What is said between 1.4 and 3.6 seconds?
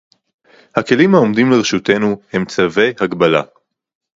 לרשותנו הם צווי הגבלה